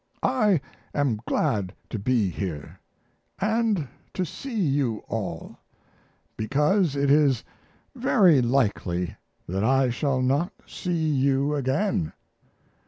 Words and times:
I 0.23 0.61
am 0.95 1.21
glad 1.27 1.75
to 1.91 1.99
be 1.99 2.31
here, 2.31 2.79
and 3.39 3.87
to 4.15 4.25
see 4.25 4.59
you 4.59 5.03
all, 5.07 5.59
because 6.35 6.95
it 6.95 7.11
is 7.11 7.43
very 7.93 8.41
likely 8.41 9.15
that 9.47 9.63
I 9.63 9.91
shall 9.91 10.23
not 10.23 10.53
see 10.65 10.91
you 11.13 11.53
again. 11.53 12.13